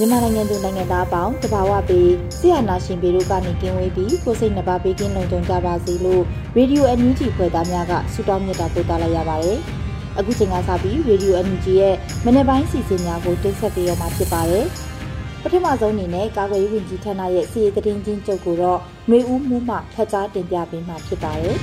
[0.00, 6.22] မြန်မာနိုင်ငံသူနိုင်ငံသားအပေါင်းတဘာဝပေးဆရာနာရှင်ပေတို့ကနေကင်းဝေးပြီးကိုစိတ်နှပါပေးကင်းလုံခြုံကြပါစေလို့
[6.56, 9.58] ရေဒီယိုအန်ယူဂျီဖွယ်သားများကဆုတောင်းမြတ်တာပို့သလိုက်ရပါတယ်။
[10.18, 14.66] အခုချိန်ကစပြီးရေဒီယိုအန်ယူဂျီရဲ့မနေ့ပိုင်းစီစဉ်များကိုတင်ဆက်ပေးရမှာဖြစ်ပါတယ်။
[15.42, 21.56] ပထမဆုံးအနေနဲ့ကာကွယ်ရေးဝန်ကြီးဌာနရဲ့စီရေးသတင်းချင်းချုပ်ကိုတော့ຫນွေဦးမှုမှဖတ်ကြားတင်ပြပေးမှာဖြစ်ပါတယ်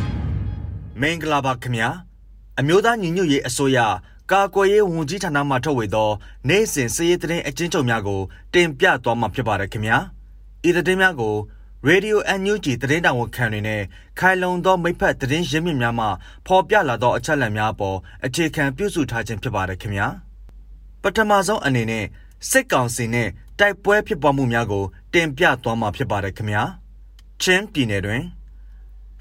[1.01, 1.89] ။မင်္ဂလာပါခင်ဗျာ။
[2.59, 3.77] အမျိုးသားညီညွတ်ရေးအစိုးရ
[4.31, 6.09] ကာကွယ်ရေးဝန်ကြီးဌာနမှထုတ်ဝေသော
[6.49, 8.21] နိုင်စဉ်စည်ရေးသတင်းအကျဉ်းချုပ်များကို
[8.53, 9.97] တင်ပြသွားမှာဖြစ်ပါတယ်ခင်ဗျာ
[10.67, 11.35] ဤသတင်းများကို
[11.89, 13.81] Radio NUG သတင်းတောင်ဝန်ခံတွေနဲ့
[14.19, 16.07] ခိုင်လုံသောမိဖက်သတင်းရင်းမြစ်များမှ
[16.47, 20.07] ဖော်ပြလာသောအချက်အလက်များအပေါ်အခြေခံပြုစုထားခြင်းဖြစ်ပါတယ်ခင်ဗျာ
[21.01, 22.05] ပထမဆုံးအနေနဲ့
[22.49, 24.83] စစ်ကောင်စီနဲ့တိုက်ပွဲဖြစ်ပွားမှုများကို
[25.13, 26.63] တင်ပြသွားမှာဖြစ်ပါတယ်ခင်ဗျာ
[27.41, 28.23] ချင်းပြည်နယ်တွင်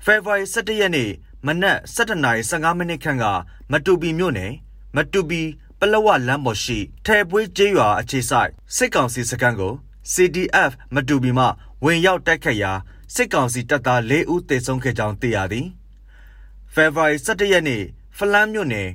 [0.05, 1.11] ဖေဖော်ဝါရီ17ရက်နေ့
[1.47, 3.25] မနက်7:15မိနစ်ခန့်က
[3.71, 4.53] မတူပီမြို့နယ်
[4.97, 5.43] မတူပီ
[5.81, 9.73] ပလဝလမ်းပေါ်ရှိထဲပွေးကျေးရွာအခြေဆိုင်စစ်ကောင်စီစခန်းကို
[10.13, 11.45] CDF မတူပီမှ
[11.85, 12.73] ဝင်ရောက်တိုက်ခတ်ရာ
[13.15, 15.67] စစ်ကောင်စီတပ်သား၄ဦးသေဆုံးခဲ့ကြောင်းသိရသည်။
[16.73, 17.83] ဖေဖော်ဝါရီ17ရက်နေ့
[18.17, 18.89] ဖလန်းမြို့နယ်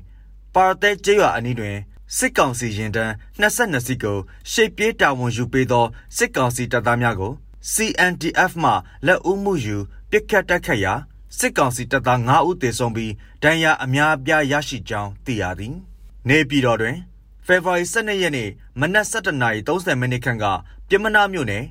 [0.56, 1.78] ပါတဲကျေးရွာအနီးတွင်
[2.18, 4.18] စစ်ကောင်စီရင်တန်း22စီးကို
[4.52, 5.86] ရှေ့ပြေးတာဝန်ယူပေးသော
[6.18, 7.34] စစ်ကောင်စီတပ်သားများကို
[7.74, 8.72] CNDF မှ
[9.06, 9.78] လက်ဦးမှုယူ
[10.10, 10.94] ပစ်ခတ်တိုက်ခတ်ရာ
[11.38, 13.12] စစ်ကောင်စီတပ်သား9ဦးသေဆုံးပြီး
[13.44, 15.76] ဒဏ်ရာအများအပြားရရှိကြောင်းသိရသည်။
[16.30, 16.98] နေပြည်တော်တွင်
[17.46, 18.50] ဖေဖော်ဝါရီ12ရက်နေ့
[18.80, 20.46] မနက်7:30မိနစ်ခန့်က
[20.90, 21.64] ပြမနာမြို့နယ်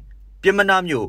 [0.42, 1.06] ပြမနာမြို့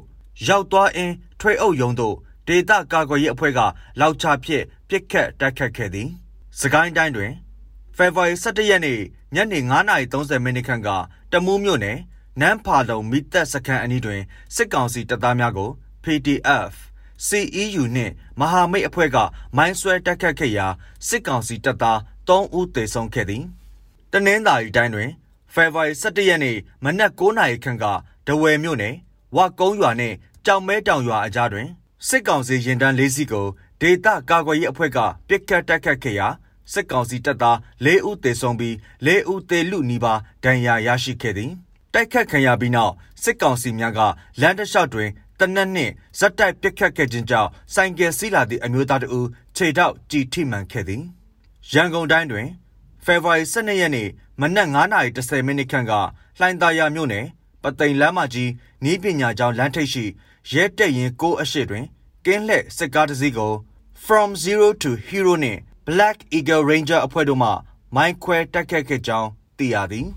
[0.48, 2.16] ရောက်သွားအင်းထွေအုပ်ရုံးသို့
[2.48, 3.60] ဒေသကာကွယ်ရေးအဖွဲ့က
[4.00, 6.10] လောက်ချဖြင့်ပြစ်ခတ်တိုက်ခတ်ခဲ့သည်
[6.60, 7.32] စကိုင်းတိုင်းတွင်
[7.98, 9.00] ဖေဖော်ဝါရီ17ရက်နေ့
[9.36, 9.60] ညနေ
[10.02, 10.90] 9:30မိနစ်ခန့်က
[11.32, 11.98] တမူးမြို့နယ်
[12.42, 14.22] နန်းဖာလုံမိသက်စခန်းအနီးတွင်
[14.56, 15.70] စစ်ကောင်စီတပ်သားများကို
[16.04, 16.74] PDF
[17.28, 19.18] CEU နှင့်မဟာမိတ်အဖွဲ့က
[19.58, 20.68] မိုင်းဆွဲတိုက်ခတ်ခဲ့ရာ
[21.08, 23.44] စစ်ကောင်စီတပ်သား 3ဦးသေဆုံးခဲ့သည်
[24.12, 25.10] တနင်္သာရီတိုင်းတွင်
[25.54, 27.86] ဖေဖော်ဝါရီ17ရက်နေ့မနက်9:00နာရီခန့်က
[28.28, 28.96] ဒဝယ်မြို့နယ်
[29.36, 30.16] ဝကုန်းရွာနှင့်
[30.46, 31.68] ကြောင်မဲတောင်ရွာအကြားတွင်
[32.08, 33.48] စစ်ကောင်စီရင်တန်း၄စီးကို
[33.82, 36.28] ဒေသကာကွယ်ရေးအဖွဲ့ကပစ်ခတ်တိုက်ခတ်ခဲ့ရာ
[36.74, 41.52] စစ်ကောင်စီတပ်သား၄ဦးသေဆုံးပြီး၄ဦးသေလူနီးပါးဒဏ်ရာရရှိခဲ့သည်
[41.94, 42.94] တိုက်ခတ်ခံရပြီးနောက်
[43.24, 44.00] စစ်ကောင်စီများက
[44.42, 45.10] လမ်းတစ်လျှောက်တွင်
[45.40, 51.04] တနက်နှင့်ဇက်တိုက်ပစ်ခတ်ခဲ့ခြင်းကြောင့်ဆိုင်ကယ်စီးလာသည့်အမျိုးသားတဦးခြေထောက်ကြည်ထိမှန်ခဲ့သည်
[51.70, 52.48] ရန်ကုန်တိုင်းတွင်
[53.06, 54.10] ဖေဖော်ဝါရီ12ရက်နေ့
[54.42, 54.68] မနက်
[55.06, 55.94] 9:30မိနစ်ခန့်က
[56.40, 57.26] လှိုင်သာယာမြို့နယ်
[57.62, 58.52] ပသိမ်လမ်းမကြီး
[58.84, 60.06] နီးပညာကျောင်းလမ်းထိပ်ရှိ
[60.52, 61.86] ရဲတက်ရင်ကိုအရှိတွင်
[62.26, 63.54] ကင်းလှည့်စစ်ကားတစ်စီးကို
[64.06, 67.50] From Zero to Hero နှင့် Black Eagle Ranger အဖွဲ့တို့မှ
[67.96, 70.08] မိုင်းခွဲတိုက်ခတ်ခဲ့ကြောင်းသိရသည်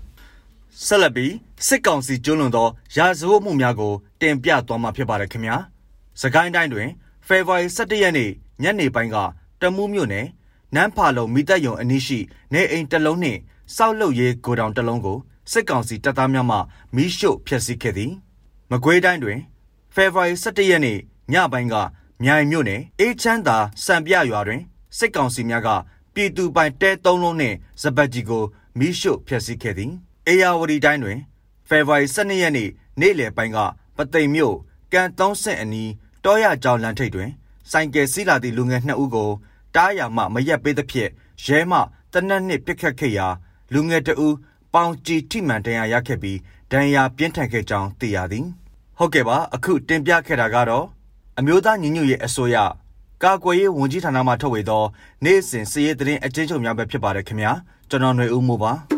[0.85, 1.33] ဆက်လက်ပြီး
[1.67, 5.57] စစ်ကောင်စီကျူးလွန်သောရာဇဝတ်မှုများကို တင်ပြသွားမှာဖြစ်ပါတယ်ခင်ဗျာ။
[6.21, 6.89] စကိုင်းတိုင်းတွင်
[7.27, 8.31] ဖေဖော်ဝါရီ17ရက်နေ့
[8.63, 9.17] ညနေပိုင်းက
[9.61, 10.27] တမူးမြို့နယ်
[10.75, 12.19] နန်းဖာလုံမိသက်ယုံအနီးရှိ
[12.53, 13.39] နေအိမ်တစ်လုံးနှင့်
[13.75, 15.17] စောက်လုပ်ရေးဂိုဒေါင်တစ်လုံးကို
[15.51, 16.57] စစ်ကောင်စီတပ်သားများမှ
[16.95, 18.11] မီးရှို့ဖျက်ဆီးခဲ့သည်
[18.71, 19.39] မကွေးတိုင်းတွင်
[19.93, 20.97] ဖေဖော်ဝါရီ17ရက်နေ့
[21.33, 21.75] ညပိုင်းက
[22.23, 24.61] မြိုင်မြို့နယ်အေးချမ်းသာစံပြရွာတွင်
[24.97, 25.69] စစ်ကောင်စီများက
[26.13, 28.43] ပြည်သူပိုင်တဲသုံးလုံးနှင့်စပတ်ကြီးကို
[28.79, 29.91] မီးရှို့ဖျက်ဆီးခဲ့သည်
[30.27, 31.19] အေယာဝတီတိုင်းတွင်
[31.69, 32.69] ဖေဖော်ဝါရီ12ရက်နေ့
[32.99, 33.57] နေ့လယ်ပိုင်းက
[33.97, 34.55] ပသိမ်မြို့
[34.93, 35.91] ကန်သုံးဆင့်အနီး
[36.23, 37.29] တောရကျောင်းလမ်းထိပ်တွင်
[37.71, 39.29] ဆိုင်ကယ်စီးလာသည့်လူငယ်2ဦးကို
[39.75, 41.09] တားရမှမရက်ပေးသဖြင့်
[41.45, 41.79] ရဲမှ
[42.13, 43.27] တနက်နှစ်ပစ်ခတ်ခဲ့ရာ
[43.73, 44.35] လူငယ်တဦး
[44.73, 46.39] ပေါင်ကြည်ထိမှန်ဒဏ်ရာရခဲ့ပြီး
[46.71, 48.45] ဒဏ်ရာပြင်းထန်ခဲ့ကြောင်းသိရသည်
[48.97, 50.85] ဟုတ်ကဲ့ပါအခုတင်ပြခဲ့တာကတော့
[51.39, 52.57] အမျိုးသားညီညွတ်ရေးအစိုးရ
[53.23, 54.83] ကာကွယ်ရေးဝန်ကြီးဌာနမှထုတ်ဝေသော
[55.23, 57.51] နေ့စဉ်စည်ရေးသတင်းအကျဉ်းချုပ်များပဲဖြစ်ပါတယ်ခင်ဗျာ
[57.89, 58.94] ကျွန်တော်ຫນွေဦးမိုးပါ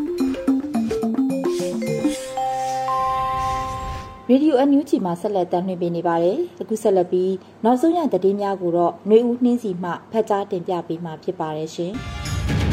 [4.31, 7.33] ရေဒီယိုအန်ယူဂျီမှာဆက်လက်တင်ပြနေပါတယ်။အခုဆက်လက်ပြီး
[7.63, 11.93] နောက်ဆုံးရသတင်းများကိုတော့ຫນွေဦးနှင်းစီမှဖတ်ကြားတင်ပြပေးမှာဖြစ်ပါတယ်ရှင်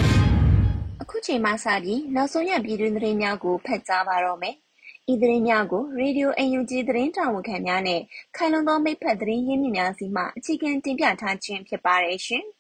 [1.03, 4.55] ။အခုချိန်မှစပြီးနောက်ဆုံးရပြည်တွင်းသတင်းများကိုဖတ်ကြားပါတော့မယ်။
[5.13, 8.01] ဤသတင်းများကိုရေဒီယို UNG သတင်းတာဝန်ခံများနဲ့
[8.37, 12.45] ခိုင်လုံသောမိဖက်သတင်းရင်းမြစ်များစီမှအခြေခံတင်ပြထားခြင်းဖြစ်ပါတယ်ရှင်။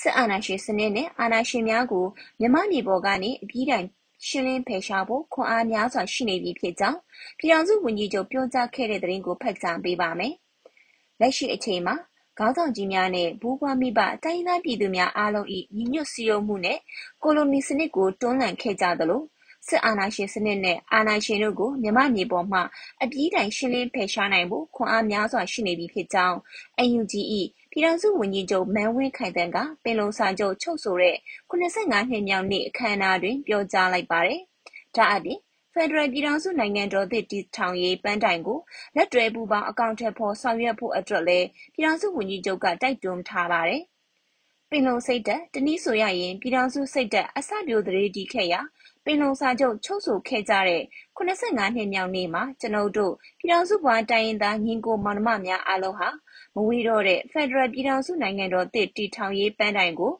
[0.00, 2.06] စစ်အာဏာရှင်စနစ်နဲ့အာဏာရှင်များကို
[2.40, 3.86] မြန်မာပြည်ပေါ်ကနေအပြီးတိုင်
[4.26, 6.98] ရှင်းလင်းဖယ်ရှားဖို့ခွန်အားများစွာရှိနေပြီဖြစ်ကြောင်း
[7.38, 10.34] ပြည်ထောင်စုဝန်ကြီးချုပ်ပြောကြားခဲ့တဲ့သတင်းကိုဖတ်ကြားပေးပါမယ်။
[11.20, 11.96] လက်ရှိအချိန်မှာ
[12.38, 15.46] ခေါင်းဆောင်ကြီးများနဲ့ဘူးဘွားမိဘတိုင်းရင်းသားပြည်သူများအားလုံး၏
[15.76, 16.78] ညီညွတ်စည်းရုံးမှုနဲ့
[17.22, 19.22] ကိုလိုနီစနစ်ကိုတွန်းလှန်ခဲ့ကြသလို
[19.68, 22.60] စစ်အာဏာရှင်စနစ်နဲ့ အာဏာရှင်တို့ကို မြန်မာမြေပေါ်မှ
[23.02, 26.36] အပြည့်တိုင် ရှင်းလင်းဖယ်ရှားနိုင်ဖို့ ခွန်အားများစွာ ရှိနေပြီဖြစ်ကြောင်း
[26.84, 27.14] UNG
[27.70, 31.16] ၏ပြည်ထောင်စုဝန်ကြီးချုပ် မန်းဝင်းခိုင်တန်းက ပင်လုံစာချုပ် ချုပ်ဆိုတဲ့
[31.50, 34.40] 85နှစ်မြောက်နေ့ အခမ်းအနားတွင် ပြောကြားလိုက်ပါတယ်။
[34.96, 35.38] ဒါအပြင်
[35.74, 38.58] ဖက်ဒရယ်ပြည်ထောင်စု နိုင်ငံတော်သစ် တည်ထောင်ရေး ပန်းတိုင်ကို
[38.96, 43.82] လက်တွဲပူးပေါင်း အကောင်အထည်ဖော် ဆောင်ရွက်ဖို့အတွက်လည်း ပြည်ထောင်စုဝန်ကြီးချုပ်က တိုက်တွန်းထားပါတယ်။
[44.70, 48.60] ပင်လုံစိတ်ဓာတ် တနည်းဆိုရရင် ပြည်ထောင်စုစိတ်ဓာတ် အစပျိုးသရေတည်ခဲ့ရာ
[49.04, 50.82] ပင်လုံစာချုပ် ချုပ်ဆိုခဲ့ကြတဲ့
[51.16, 51.32] ၇၅
[51.76, 56.08] နှစ်မြောက်နေ့မှာ ကျွန်ုပ်တို့ ပြည်ထောင်စုဖွား တိုင်းရင်းသား ညီအကိုမောင်နှမများအားလုံးဟာ
[56.54, 60.12] မဝေးတော့တဲ့ ဖက်ဒရယ်ပြည်ထောင်စု နိုင်ငံတော်သစ် တည်ထောင်ရေးပန်းတိုင်ကို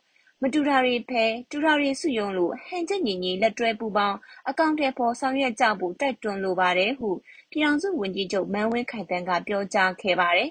[0.43, 4.17] မတူတာတွေဖယ် တူတာတွေစုယုံလို့ ဟန်ချက်ညီညီ လက်တွဲပူးပေါင်း
[4.49, 7.09] အကောင့်ထဲပေါ်ဆောင်ရွက်ကြဖို့ တိုက်တွန်းလိုပါတယ်ဟု
[7.51, 10.51] ပြည်ထောင်စုဝန်ကြီးချုပ် မန်းဝင်းခိုင်တန်းက ပြောကြားခဲ့ပါတယ်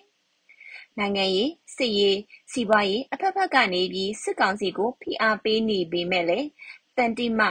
[0.97, 2.17] ။နိုင်ငံရေး စစ်ရေး
[2.51, 6.47] စီးပွားရေးအဖက်ဖက်ကနေပြီး စစ်ကောင်စီကို ဖိအားပေးနေပေမဲ့လည်း
[6.97, 7.41] တန်တိမ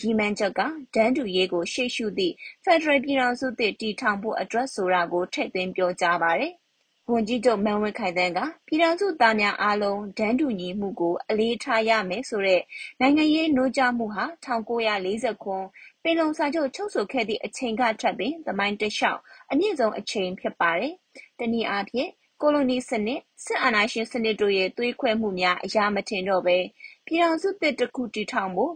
[0.00, 0.60] ရည်မှန်းချက်က
[0.94, 2.34] တန်းတူရေးကို ရှေ့ရှုသည့်
[2.64, 6.52] ဖက်ဒရယ်ပြည်ထောင်စုသစ် တည်ထောင်ဖို့အတွက်ဆိုတာကို ထည့်သွင်းပြောကြားပါတယ်။
[7.12, 12.62] ဝန်ကြီးချုပ် မန်းဝင်းခိုင်သန်းက ပြည်ထောင်စုသားများအားလုံး တန်းတူညီမှုကို အလေးထားရမယ်ဆိုတဲ့
[13.00, 19.20] နိုင်ငံရေးနိုးကြားမှုဟာ1949ပင်လုံစာချုပ် ချုပ်ဆိုခဲ့သည့်အချိန်ကထပ်ပင် သမိုင်းတလျှောက်
[19.50, 20.94] အမြင့်ဆုံးအချိန် ဖြစ်ပါတယ်။
[21.38, 22.10] တနည်းအားဖြင့်
[22.42, 26.58] ကိုလိုနီစနစ် စစ်အာဏာရှင်စနစ်တို့ရဲ့ သွေးခွဲမှုများ အရာမထင်တော့ပဲ
[27.06, 28.72] ပြည်ထောင်စုသစ်တစ်ခု တည်ထောင်ဖို့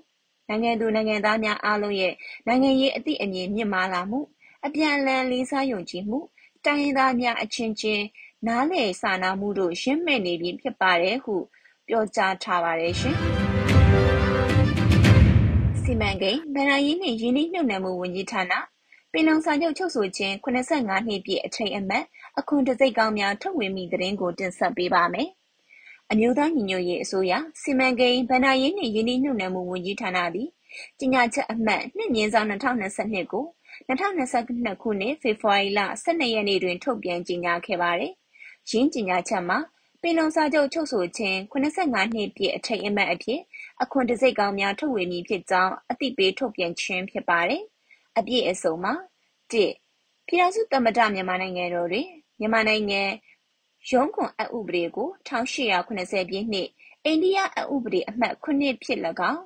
[0.52, 2.12] နိုင်ငံသူနိုင်ငံသားများအားလုံးရဲ့
[2.46, 4.20] နိုင်ငံရေးအသည့်အမြင်မြင့်မားလာမှု
[4.66, 6.18] အပြန်အလှန်လေးစားယုံကြည်မှု
[6.64, 8.04] တိုင်းရင်းသားများအချင်းချင်း
[8.46, 11.34] နားလည်စာနာမှုတို့ရင့်မှည့်နေပြီဖြစ်ပါတယ်ဟု
[11.88, 13.16] ပြောကြားထားပါတယ်ရှင်။
[15.82, 18.52] စီမံကိန်းဗဏ္ဍာရေးနှင့် ရင်းနှီးမြှုပ်နှံမှုဝန်ကြီးဌာန
[19.12, 22.04] ပင်လုံစာချုပ် ချုပ်ဆိုခြင်း85နှစ်ပြည့် အထိမ်းအမှတ်
[22.38, 25.28] အခွန်တစိတ်ကောင်းများ ထုတ်ဝေမိသတင်းကို တင်ဆက်ပေးပါမယ်။
[26.14, 27.32] အမျိုးသားညီညွတ်ရေးအစိုးရ
[27.62, 30.48] စီမံကိန်းဗဏ္ဍာရေးနှင့်ရင်းနှီးမြှုပ်နှံမှုဝန်ကြီးဌာနသည်
[30.98, 33.44] ကြေညာချက်အမှတ်2မြင်းဆောင်2022ကို
[33.88, 38.12] 2022ခုနှစ်ဖေဖော်ဝါရီလ12ရက်နေ့တွင် ထုတ်ပြန်ကြေညာခဲ့ပါတယ်။
[38.70, 39.58] ရင်းကြေညာချက်မှာ
[40.02, 43.40] ပင်လုံစာချုပ်ချုပ်ဆိုခြင်း85နှစ်ပြည့်အထိမ်းအမှတ်အဖြစ်
[43.82, 47.62] အခွန်တစိတ်ကောင်းများထုတ်ဝေမည်ဖြစ်ကြောင်းအသိပေးထုတ်ပြန်ခြင်းဖြစ်ပါတယ်။
[48.18, 48.94] အပြည့်အစုံမှာ
[49.50, 49.70] 1ပြည်
[50.40, 52.08] ထောင်စုသမ္မတမြန်မာနိုင်ငံတော်တွင်
[52.40, 53.02] မြန်မာနိုင်ငံ
[53.90, 56.68] ရုံးခွန်အဥပဒေကို 1880ပြည့်နှစ်
[57.04, 58.44] အိန္ဒိယအဥပဒေအမှတ်9
[58.84, 58.98] ဖြစ်၎
[59.30, 59.42] င်း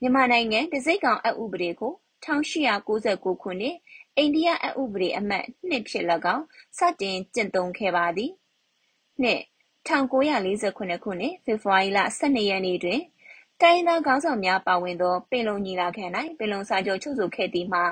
[0.00, 1.92] မြန်မာနိုင်ငံတစိတ်ကောင်အဥပဒေကို
[2.24, 3.76] 1899 ခုနှစ်
[4.16, 6.04] အိန္ဒိယအဥပဒေအမှတ် 2 ဖြစ်၎
[6.34, 6.44] င်း
[6.78, 8.30] စတင်ကျင့်သုံးခဲ့ပါသည်။
[9.22, 9.40] နှစ်
[9.88, 13.00] 1948ခုနှစ် ဖေဖော်ဝါရီလ12ရက်နေ့တွင်
[13.60, 16.04] တိုင်းရင်းသားခေါင်းဆောင်များပါဝင်သော ပင်လုံညီလာခံ၌
[16.38, 17.84] ပင်လုံစာချုပ် ချုပ်ဆိုခဲ့သည်မှာ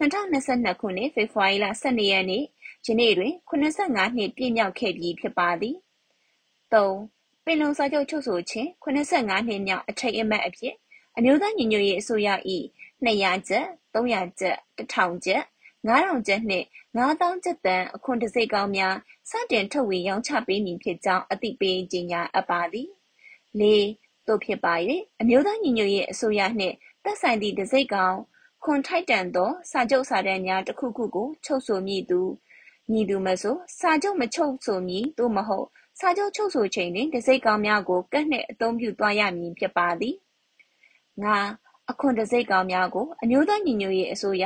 [0.00, 2.44] 2022ခုနှစ် ဖေဖော်ဝါရီလ12ရက်နေ့
[2.86, 5.76] ယနေ့တွင်85နှစ်ပြည့်မြောက်ခဲ့ပြီဖြစ်ပါသည်။
[6.72, 10.74] 3ပင်လုံစာချုပ်ချုပ်ဆိုခြင်း85နှစ်မြောက်အထိတ်အမှတ်အဖြစ်
[11.16, 12.28] အမျိုးသားညီညွတ်ရေးအစိုးရ၏
[13.04, 14.56] 200ကျပ်300ကျပ်
[14.92, 15.42] 1000ကျပ်
[15.88, 18.96] 9000ကျပ်နှင့်9000ကျပ်တန်အခွန်တစိတ်ကောင်းများ
[19.30, 22.88] စတင်ထုတ်ဝေရောင်းချပေးမည်ဖြစ်ကြောင်းအသိပေးကြေညာအပ်ပါသည်
[23.60, 23.62] ၄
[24.26, 24.74] သို့ဖြစ်ပါ၍
[25.20, 28.16] အမျိုးသားညီညွတ်ရေးအစိုးရနှင့်သက်ဆိုင်သည့်တစိတ်ကောင်
[28.64, 32.20] ခွန်ထိုက်တန်သောစာချုပ်စာတမ်းများတစ်ခုခုကိုချုပ်ဆိုမည်သူ
[32.90, 35.66] မည်သူမဆို စာချုပ်မချုပ်ဆိုမည် သို့မဟုတ်
[35.98, 40.14] စာချုပ်ချုပ်ဆိုချိန်တွင်တစိတ်ကောင်များကို ကတ်နှင့်အသုံးပြုသွားရမည် ဖြစ်ပါသည်
[41.22, 41.36] ငါ
[41.90, 44.44] အခွန်တံဆိပ်ကောင်များကို အမျိုးသားညီညွတ်ရေးအစိုးရ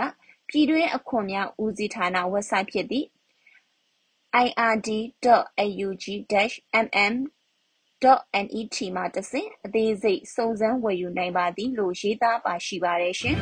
[0.49, 3.07] ပြည်တွင်းအခွန်များဦးစီးဌာန ဝက်ဆိုက်ဖြစ်သည့်
[4.45, 5.55] ird.aug-mm.net
[8.97, 13.37] မှာတဆင့် အသေးစိတ် စုံစမ်းဝယ်ယူနိုင်ပါသည်လို့ ရေးသားပါရှိပါတယ်ရှင်။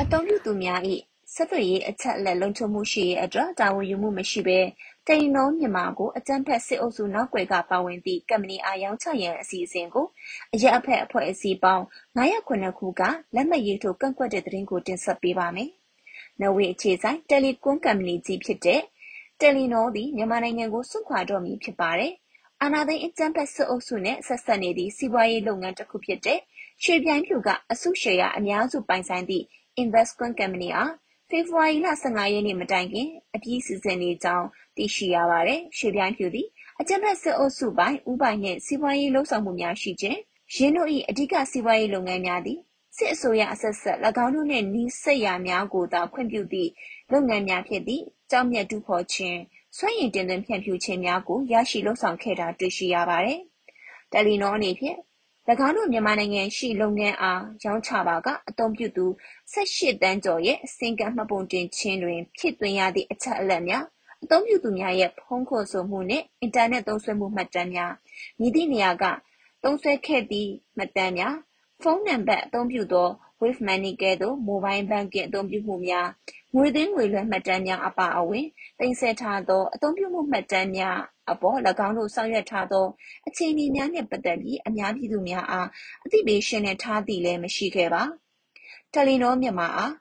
[0.00, 0.80] အသုံးပြုသူများ၏
[1.34, 4.58] ဆက်သွယ်ရေးအချက်အလက်လုံခြုံမှုရှိရေးအတွက်တာဝန်ယူမှုမရှိဘဲ
[5.06, 10.06] တယ်လီနောမြန်မာကိုအကြမ်းဖက်စစ်အုပ်စုနောက်ကွယ်ကပါဝင်သည့်ကမ္ပဏီအားရောင်းချရန်အစီအစဉ်ကို
[10.54, 11.84] အရပ်ဖက်အဖွဲ့အစည်းပေါင်း
[12.18, 13.02] 909ခုက
[13.34, 15.70] လက်မှတ်ရေးထိုးကန့်ကွက်တဲ့သတင်းကိုတင်ဆက်ပေးပါမယ်။
[16.40, 18.80] နော်ဝေအခြေဆိုင်တယ်လီကွန်ကမ္ပဏီကြီးဖြစ်တဲ့
[19.40, 22.12] တယ်လီနောသည်မြန်မာနိုင်ငံကိုစွန့်ခွာတော့မည်ဖြစ်ပါတယ်။
[22.62, 26.38] အာနာသိန်းအကြမ်းဖက်စစ်အုပ်စုနဲ့ဆက်ဆက်နေသည့်စီးပွားရေးလုပ်ငန်းတစ်ခုဖြစ်တဲ့
[26.84, 29.44] ရွှေပြိုင်ဖြူကအစုရှယ်ယာအများစုပိုင်ဆိုင်သည့်
[29.84, 30.92] Investment Company အား
[31.34, 34.46] ဖေဖော်ဝါရီလ15ရက်နေ့မတိုင်ခင်အပြီးစီစဉ်နေကြောင်း
[34.76, 36.48] သိရှိရပါတယ်။ရွှေပြိုင်ဖြူသည်
[36.80, 40.18] အကြမ်းဖက်စစ်အုပ်စုပိုင်းဦးပိုင်နှင့်စီးပွားရေးလှုပ်ဆောင်မှုများရှိခြင်း။
[40.54, 42.58] ယင်းတို့၏အဓိကစီးပွားရေးလုပ်ငန်းများသည်
[42.96, 46.70] စစ်အစိုးရအဆက်ဆက်၎င်းတို့နှင့်နီးစပ်ရာများကိုသာခွင့်ပြုသည့်
[47.12, 49.36] လုပ်ငန်းများဖြစ်သည့်ကျောက်မျက်တူးဖော်ခြင်း၊
[49.76, 53.40] စွမ်းအင်တင်သွင်းဖြန့်ဖြူးခြင်းများကိုရရှိလုပ်ဆောင်ခဲ့တာတွေ့ရှိရပါသည်။
[54.12, 54.96] တယ်လီနောအနေဖြင့်၎
[55.66, 59.06] င်းတို့မြန်မာနိုင်ငံရှိလုပ်ငန်းအားရောင်းချပါကအသုံးပြုသူ
[59.52, 63.84] 18တန်းကျော်ရဲ့စင်ကမှတ်ပုံတင်ခြင်းတွင် ဖြစ်သွင်းရသည့်အချက်အလက်များ
[64.22, 67.92] အသုံးပြုသူများရဲ့ဖုန်းခေါ်ဆိုမှုနှင့်အင်တာနက်သုံးစွဲမှုမှတ်တမ်းများ
[68.38, 69.04] မည်သည့်နေရာက
[69.64, 71.34] သုံးစွဲခဲ့သည့်မှတ်တမ်းများ
[71.82, 73.08] ဖုန်းနံပါတ်အသုံးပြုသော
[73.42, 76.08] Wave Money ကဲ့သို့ Mobile Banking အသုံးပြုမှုများ
[76.54, 78.46] ငွေသွင်းငွေလွှဲမှတ်တမ်းများ အပါအဝင်
[78.78, 80.98] သိမ်းဆည်းထားသော အသုံးပြုမှုမှတ်တမ်းများ
[81.30, 82.86] အပေါ်၎င်းတို့ ဆောင်ရွက်ထားသော
[83.28, 85.68] အခြေအနေများနှင့် ပတ်သက်ပြီး အများပြည်သူများအား
[86.04, 88.02] အသိပေးရှင်းလင်းထားသည်လည်း မရှိခဲ့ပါ။
[88.92, 89.92] တယ်လီနောမြန်မာအား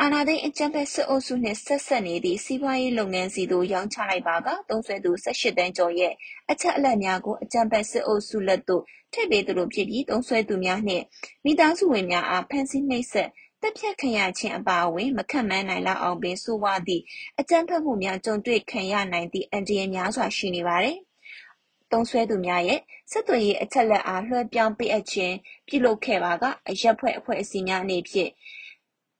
[0.00, 6.12] အာဏာသိမ်းအကြမ်းဖက်စစ်အုပ်စုနှင့်ဆက်စပ်နေသည့်စီးပွားရေးလုပ်ငန်းဆီသို့ရောင်းချလိုက်ပါကသုံးစွဲသူ18တန်းကျော်ရဲ့
[6.50, 8.82] အချက်အလက်များကိုအကြမ်းဖက်စစ်အုပ်စုလက်သို့
[9.12, 11.04] ထည့်ပေးသလိုဖြစ်ပြီးသုံးစွဲသူများနှင့်
[11.44, 13.28] မိသားစုဝင်များအားဖမ်းဆီးနှိပ်စက်
[13.62, 17.02] တပ်ဖြတ်ခံရခြင်းအပါအဝင် မခန့်မှန်းနိုင်လောက်အောင်ပင်ဆိုးဝါးသည့်
[17.40, 20.98] အကြမ်းဖက်မှုများကြုံတွေ့ခံရနိုင်သည့်အန္တရာယ်များစွာရှိနေပါသည်။
[21.92, 22.80] သုံးစွဲသူများရဲ့
[23.10, 25.34] ဆက်သွယ်ရေးအချက်လက်အားလွှဲပြောင်းပေးအပ်ခြင်း
[25.68, 28.30] ပြုလုပ်ခဲ့ပါကအရက်ဖွဲ့အဖွဲ့အစည်းများအနေဖြင့်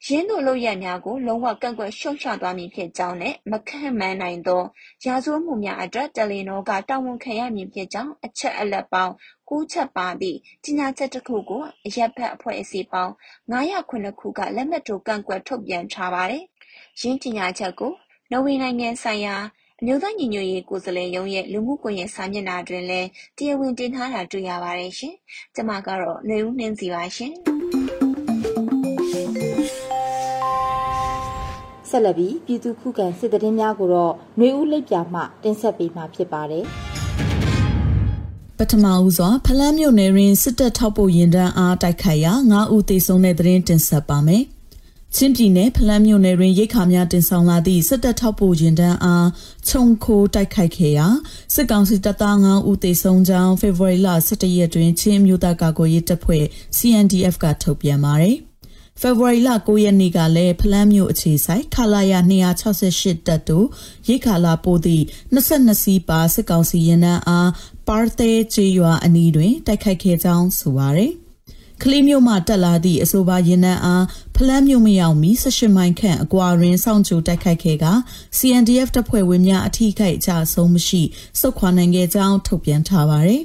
[0.06, 4.62] ယင်းသို့လုပ်ရပ်များကို လုံးဝကန့်ကွက်ရှုတ်ချသွားမည်ဖြစ်ကြောင်းနဲ့ မခန့်မှန်းနိုင်သော
[5.04, 9.12] ရာဇဝတ်မှုများအတွက် တယ်လီနောက တာဝန်ခံရမည်ဖြစ်ကြောင်း အချက်အလက်ပေါင်း
[9.48, 13.12] ၉ ချက်ပါသည့် ကြေညာချက်တစ်ခုကို အရပ်ဘက်အဖွဲ့အစည်းပေါင်း
[13.52, 16.44] 909ခုက လက်မှတ်ထိုးကန့်ကွက် ထုတ်ပြန်ထားပါတယ်။
[17.00, 17.92] ယင်းကြေညာချက်ကို
[18.30, 19.36] နော်ဝေနိုင်ငံဆိုင်ရာ
[19.80, 25.14] အမျိုးသားညီညွတ်ရေး ကိုယ်စားလှယ်ရုံးရဲ့ လူမှုကွန်ရက်စာမျက်နှာတွင်လည်း တရားဝင်တင်ထားတာ တွေ့ရပါတယ်ရှင်။
[25.54, 27.34] ကျွန်မကတော့ຫນွေဦးနှင်းစီပါရှင်။
[31.92, 36.64] ဆက်လက်ပြီးပြည်သူခုခံစစ်တရင်များကိုတော့ຫນွေဦးလိပ်ပြမှ တင်ဆက်ပေးမှာဖြစ်ပါတယ်
[38.58, 44.44] ပထမဦးစွာဖလန်းမြို့နယ်တွင်စစ်တပ်ထောက်ပို့ရင်တန်းအားတိုက်ခိုက်ရာ9ဦးသေဆုံးတဲ့သတင်းတင်ဆက်ပါမယ်။
[45.16, 49.28] ချင်းပြည်နယ်ဖလန်းမြို့နယ်တွင်ရိတ်ခါများတင်ဆောင်လာသည့်စစ်တပ်ထောက်ပို့ရင်တန်းအား
[49.68, 51.06] ခြုံခိုးတိုက်ခိုက်ခဲ့ရာ
[51.54, 56.44] စစ်ကောင်စီတပ်သား9ဦးသေဆုံးကြောင်းဖေဖော်ဝါရီလ17ရက်တွင်ချင်းမြို့သားကာကွယ်ရေးတပ်ဖွဲ့
[56.76, 58.36] CNDF ကထုတ်ပြန်ပါတယ်။
[59.00, 62.18] ဖေဖော်ဝါရီလ9ရက်နေ့ကလည်းဖလန်းမြို့အခြေဆိုင်ခလာယာ
[62.72, 63.66] 268တပ်တို့
[64.08, 67.50] ရိခါလာပို့သည့်22စီးပါစစ်ကောင်စီရင်နှန်းအား
[67.88, 71.12] ပါသေးချေရွာအနီးတွင်တိုက်ခိုက်ခဲ့ကြောင်းဆိုပါရယ်
[71.82, 74.04] ကလေးမျိုးမှတက်လာသည့်အဆိုပါရင်နှန်းအား
[74.36, 77.86] ဖလန်းမျိုးမရောက်မီ18မိုင်ခန့်အကွာတွင်စောင့်ကြိုတိုက်ခိုက်ခဲ့က
[78.38, 81.02] CNDF တပ်ဖွဲ့ဝင်များအထူးခိုက်အကြဆုံးမရှိ
[81.40, 83.42] စုခွာနိုင်ခဲ့ကြောင်းထုတ်ပြန်ထားပါရယ်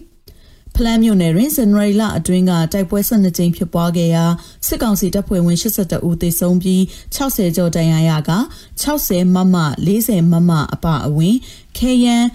[0.82, 4.26] ဖလန်းမြို့နယ်တွင်ဇန်နဝါရီလအတွင်းကတိုက်ပွဲ12ကြိမ်ဖြစ်ပွားခဲ့ရာ
[4.68, 6.82] စစ်ကောင်စီတပ်ဖွဲ့ဝင်82ဦးသေဆုံးပြီး
[7.16, 8.32] 60ကျော်ဒဏ်ရာရက
[8.84, 9.56] 60မမ
[9.88, 11.36] 40မမအပအဝင်
[11.78, 12.28] ခဲယမ်း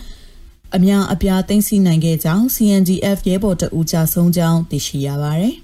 [0.77, 5.55] အများအပြားသိမ်းဆည်းနိုင်ခဲ့ကြောင်း CNDF ရဲဘော်တအူကြဆုံးကြောင်းသိရှိရပါတယ်။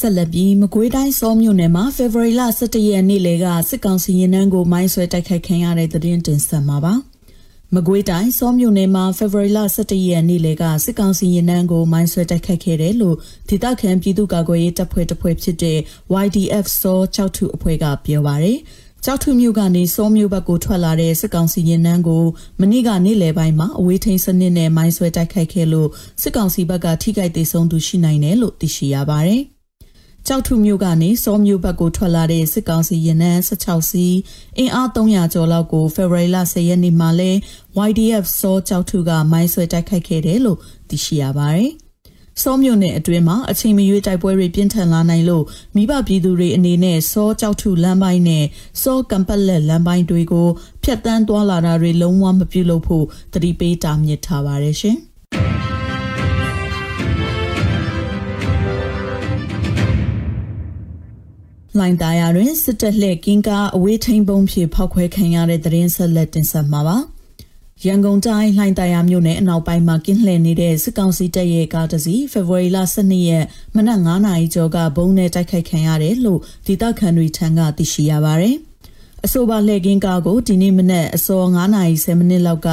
[0.00, 6.94] ဆက်လက်ပြီးမကွေးတိုင်းစောမြို့နယ်မှာဖေဖော်ဝါရီလ17ရက်နေ့လေကစစ်ကောင်စီရင်နှန်းကိုမိုင်းဆွဲတိုက်ခိုက်ခံရတဲ့သတင်းတင်ဆက်မှာပါ
[7.74, 13.16] မကွေးတိုင်းစောမြို့နယ်မှာဖေဖော်ဝါရီလ17ရက်နေ့လေကစစ်ကောင်စီရင်နှန်းကိုမိုင်းဆွဲတိုက်ခိုက်ခဲ့တယ်လို့
[13.48, 15.78] ဒေသခံပြည်သူ့ကာကွယ်ရေးတပ်ဖွဲ့တစ်ဖွဲ့ဖြစ်တဲ့
[16.24, 18.58] YDF စောကြောက်ထုအဖွဲ့ကပြောပါရယ်
[19.04, 22.24] ကြောက်ထုမြို့ကနေစောမြို့ဘက်ကိုထွက်လာတဲ့စစ်ကောင်စီရင်နှန်းကို
[22.60, 25.88] မနေ့ကနေ့လယ်ပိုင်းမှာအဝေးထိန်စနစ်နဲ့မိုင်းဆွဲတိုက်ခိုက်ခဲ့လို့
[26.22, 29.42] စစ်ကောင်စီဘက်ကထိခိုက်ဒေဆုံးသူရှိနိုင်တယ်လို့သိရှိရပါတယ်။
[30.26, 34.16] ကြောက်ထုမြို့ကနေစောမြို့ဘက်ကိုထွက်လာတဲ့စစ်ကောင်စီရင်နှန်း16စီး
[34.58, 37.30] အင်အား300ကျော်လောက်ကိုဖေဖော်ဝါရီလ10ရက်နေ့မှာလဲ
[37.88, 40.58] YDF စောကြောက်ထုကမိုင်းဆွဲတိုက်ခိုက်ခဲ့တယ်လို့
[40.88, 41.70] သိရှိရပါတယ်။
[42.42, 45.44] စောမြို့နယ်အတွင်းမှာအချိန်မရွေးတိုက်ပွဲတွေပြင်းထန်လာနိုင်လို့
[45.76, 48.44] မိဘပြည်သူတွေအနေနဲ့စောကြောက်ထုလမ်းပိုင်းနဲ့
[48.82, 50.48] စောကံပတ်လက်လမ်းပိုင်းတွေကို
[50.82, 54.98] ဖျက်ဆီးသွားလာတာတွေလုံးဝမပြုလုပ်ဖို့တတိပေးတာမြစ်ထားပါတယ်ရှင်။
[61.78, 66.96] လိုင်တာယာတွင်စစ်တပ်လှည့်ကင်းကားအဝေးထိန်ပုံဖြေဖောက်ခွဲခံရတဲ့သတင်းဆက်လက်တင်ဆက်မှာပါ
[67.84, 73.44] ရန်ကုန်တိုင်းလှိုင်သာယာမြို့နယ်အနောက်ပိုင်းမှာကင်းလှည့်နေတဲ့စစ်ကောင်စီတပ်ရဲ့ကားတစ်စီးဖေဖော်ဝါရီလ12ရက်
[73.76, 78.56] မနက်9:00နာရီကျော်ကဘုံနဲ့တိုက်ခိုက်ခံရတယ်လို့ဒေသခံတွေထံကသိရှိရပါတယ်။
[79.24, 81.42] အဆိုပါလှည့်ကင်းကားကိုဒီနေ့မနက်အစော
[81.78, 82.68] 9:10မိနစ်လောက်က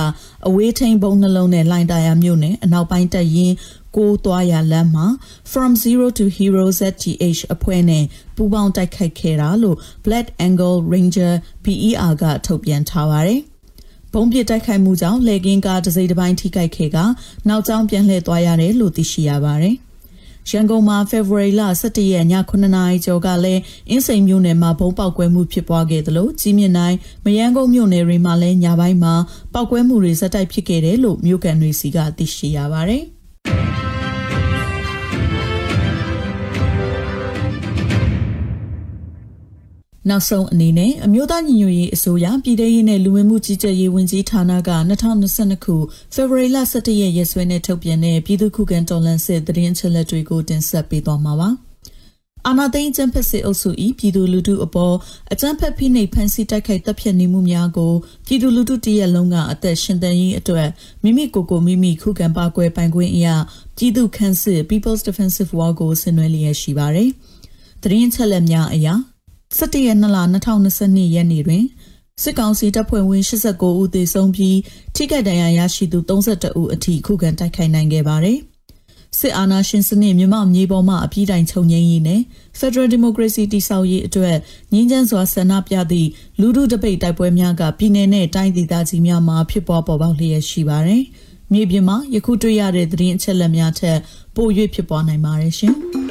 [0.47, 3.55] အဝေးထိန်ဘုံနှလုံးနဲ့လှိုင်သာယာမြို့နယ်အနောက်ပိုင်းတပ်ရင်း
[3.95, 5.07] ကိုသွားရလမ်းမှာ
[5.51, 8.03] From Zero to Hero ZTH အဖွဲ့နဲ့
[8.35, 13.41] ပူးပေါင်းတိုက်ခိုက်ခဲ့တာလို့ Black Angle Ranger BER ကထုတ်ပြန်ထားပါတယ်။
[14.13, 16.97] ဘုံပြစ်တိုက်ခိုက်မှုကြောင့်လေကင်းကားတစ်စိတ်တစ်ပိုင်းထိခိုက်ခဲ့က
[17.47, 19.75] နောက်ကျောင်းပြန်လှည့်သွားရတယ်လို့သိရှိရပါတယ်။
[20.51, 29.13] ရန်ကုန်မှာဖေဖော်ဝါရီလ17ရက်ည9နာရီကျော်ကလည်းအင်းစိန်မြို့နယ်မှာဘုံပေါက်ကွဲမှုဖြစ်ပွားခဲ့သလိုကြီးမြင့်တိုင်းမယန်းကုန်းမြို့နယ်တွေမှာလည်းညပိုင်းမှာ
[29.53, 33.03] ပောက်ကွဲမှုတွေဇက်တိုက်ဖြစ်ခဲ့တယ်လို့မြို့ကန်တွေစီကသိရှိရပါတယ်။
[40.09, 44.59] နောက်ဆုံးအနေနဲ့အမျိုးသားညီညွတ်ရေးအစိုးရပြည်ထရေးနဲ့လူဝင်မှုကြီးကြပ်ရေးဝန်ကြီးဌာနက
[45.11, 45.75] 2022ခု
[46.13, 51.49] ဖေဖော်ဝါရီလ17ရက်ရက်စွဲနဲ့ထုတ်ပြန်တဲ့ပြည်သူ့ခုခံတော်လှန်စစ်သတင်းချက်လက်တွေကိုတင်ဆက်ပေးသွားမှာပါ။
[52.47, 54.95] အာနာသိန်းကျန်းဖက်စစ်အုပ်စု၏ပြည်သူလူထုအပေါ်
[55.31, 57.93] အကြမ်းဖက်ဖိနှိပ်ဖန်ဆီးတိုက်ခိုက်တပ်ဖြတ်နေမှုများကို
[58.25, 60.69] ပြည်သူလူထုတရက်လုံးကအသက်ရှင်သန်ရေးအတွက်
[61.03, 63.35] မိမိကိုယ်ကိုမိမိခုခံပါကွယ်ပိုင်ခွင့်အရာ
[63.77, 67.09] ပြည်သူခန့်စစ် People's Defensive War ကိုဆင်နွှဲလျက်ရှိပါတယ်။
[67.83, 68.93] သတင်းချက်လက်များအရာ
[69.55, 70.17] 17ရက်2လ
[70.63, 71.63] 2022ရက်နေ့တွင်
[72.23, 74.57] စစ်ကောင်စီတပ်ဖွဲ့ဝင်89ဦးသေဆုံးပြီး
[74.95, 78.39] ထိခိုက်ဒဏ်ရာရရှိသူ32ဦးအထိခုခံတိုက်ခိုက်နိုင်ခဲ့ပါတယ်။
[79.19, 82.21] စစ်အာဏာရှင်စနစ်မြမမြေပေါ်မှအပြည့်တိုင်ချုပ်ငြိမ်းရေးနဲ့
[82.59, 84.37] Federal Democracy တည်ဆောက်ရေးအတွက်
[84.73, 91.03] ငြင်းချမ်းစွာဆန္ဒပြသည့်လူထုတပိတ်တိုက်ပွဲများကပြည်내နဲ့တိုင်းဒေသကြီးများမှာဖြစ်ပေါ်ပေါ်ပေါက်လျက်ရှိပါတယ်။
[91.53, 93.97] မြေပြင်မှာယခုတွေ့ရတဲ့သတင်းအချက်အလက်များထက်
[94.35, 95.75] ပို၍ဖြစ်ပေါ်နိုင်ပါတယ်ရှင်။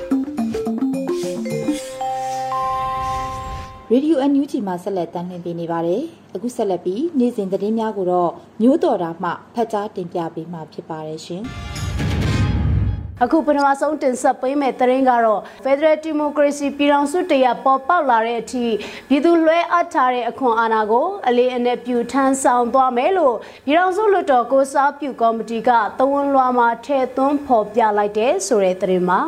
[3.93, 6.02] ရေဒီယို NUG မှာဆက်လက်တင်ပြနေပါတယ်။
[6.35, 8.31] အခုဆက်လက်ပြီးနေ့စဉ်သတင်းများကိုတော့
[8.62, 11.43] မျိုးတော်တာမှဖတ်ကြားတင်ပြပေးမှာဖြစ်ပါတယ်ရှင်။
[13.23, 18.64] အခုပထမဆုံးတင်ဆက်ပေးမယ့်သတင်းကတော့ Federal Democracy ပြည်ထောင်စုတရားပေါ်ပေါက်လာတဲ့အထိ
[19.09, 29.21] ပြည်သူလွှဲအပ်ထားတဲ့အခွန်အာဏာကိုအလေးအနက်ပြုထမ်းဆောင်သွားမယ်လို့ပြည်ထောင်စုလွှတ်တော်ကိုစားပြုကော်မတီကသဝန်လွှာမှာထည့်သွင်းဖော်ပြလိုက်တဲ့ဆိုတဲ့သတင်းမှာ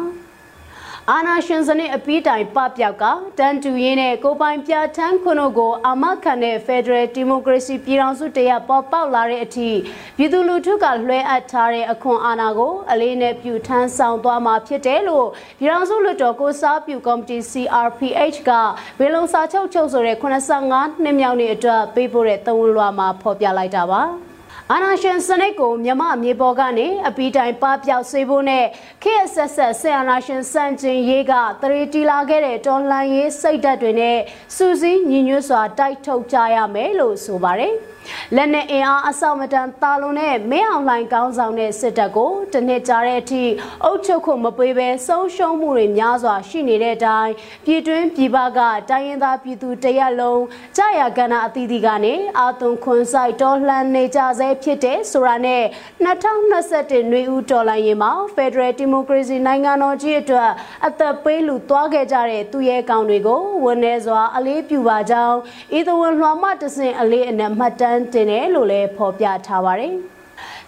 [1.13, 3.05] အာနာရှင်စနစ်အပီးတိုင်ပပျောက်က
[3.39, 9.71] တန်တူရင်းနဲ့ကိုပိုင်ပြထန်းခွန်းတို့ကိုအာမခံတဲ့ Federal Democracy ပြည်ထောင်စုတရားပေါ်ပေါက်လာတဲ့အထိ
[10.17, 15.27] ပြည်သူလူထုကလွှဲအပ်ထားတဲ့အခွန်အာဏာကိုအလေးနဲ့ပြုထမ်းဆောင်သွားမှာဖြစ်တယ်လို့
[15.59, 18.51] ပြည်ထောင်စုလွှတ်တော်ကိုစားပြုကော်မတီ CRPH က
[18.99, 24.03] ဝေလုံစာချုပ်ချုပ်ဆိုတဲ့85နှစ်မြောက်နေ့အတွက်ပေးပို့တဲ့သဝန်လွှာမှာဖော်ပြလိုက်တာပါ။
[24.73, 28.65] အာနာရှင်စနစ်ကိုမြမမြေပေါ်ကနေအပီတိုင်ပပျောက်စေဖို့နဲ့
[29.03, 34.19] ခေတ်ဆက်ဆက်ဆင်အာနာရှင်စန့်ကျင်ရေးကတရေတီလာခဲ့တဲ့တော်လှန်ရေးစိတ်ဓာတ်တွေနဲ့
[34.57, 37.75] စူးစီးညီညွတ်စွာတိုက်ထုတ်ကြရမယ်လို့ဆိုပါတယ်။
[38.37, 43.45] လက်နဲ့အင်အားအဆောက်မတန်တာလွန်တဲ့မင်းအောင်လှိုင်ကောင်းဆောင်တဲ့စစ်တပ်ကိုတနစ်ကြာတဲ့အထိ
[43.85, 47.33] အုပ်ချုပ်ခွင့်မပေးဘဲဆုံးရှုံးမှုတွေများစွာရှိနေတဲ့အတိုင်း
[47.65, 50.43] ပြည်တွင်းပြည်ပကတိုင်းရင်းသားပြည်သူတရက်လုံး
[50.77, 55.65] ကြာရကဏ္ဍအသီးသီးကနေအာသွန်ခွန်ဆိုင်တော်လှန်နေကြဆဲဖြစ်တဲ့ဆိုတာနဲ့
[56.05, 60.51] 2021နွေဦးတော်လှန်ရေးမှာ Federal Democracy နိုင်ငံတော်ကြီးအတွက်
[60.87, 65.37] အသက်ပေးလူသွားခဲ့ကြတဲ့သူရဲကောင်တွေကိုဝန်내စွာအလေးပြုပါကြောင်း
[65.79, 69.95] ဤသဝန်လွှာမှတဆင်အလေးအနက်မှတ်တမ်းတင်တယ်လို့လည်းဖော်ပြထားပါတယ်။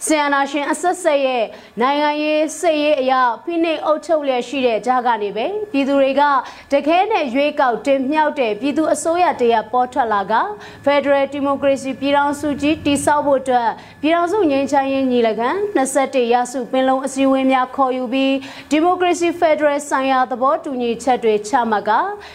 [0.05, 1.43] ဆီယနာရှင်အဆက်ဆက်ရဲ့
[1.81, 6.21] နိုင်ငံရေးစစ်ရေးအရာဖိနှိပ်အုပ်ချုပ်လျက်ရှိတဲ့ကြားကနေပဲပြည်သူတွေက
[6.71, 10.33] တခဲနဲ့ရွေးကောက်တင်မြှောက်တဲ့ပြည်သူအစိုးရတရပေါ်ထွက်လာက
[10.85, 13.69] Federal Democracy ပြည်ထောင်စုကြီးတည်ဆောက်ဖို့အတွက်
[14.01, 18.31] ပြည်ထောင်စုငြိမ်းချမ်းရေးညီလာခံ21ရစုပင်လုံးအစည်းအဝေးများခေါ်ယူပြီး
[18.73, 21.91] Democracy Federal ဆိုင်ရာသဘောတူညီချက်တွေချမှတ်က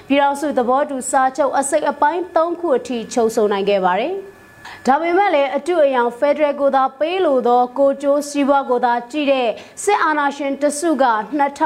[0.08, 4.16] ပြည်ထောင်စုသဘောတူစာချုပ်အစိတ်အပိုင်း၃ခုအထိချုပ်ဆိုနိုင်ခဲ့ပါတယ်။
[4.88, 9.48] ဒါပေမဲ့လည်းအတူအယောင်ဖက်ဒရယ်ကိုသာပေးလို့သောကိုကျိုးစီးပွားကိုသာကြည့်တဲ့
[9.82, 11.04] စစ်အာဏာရှင်တစုက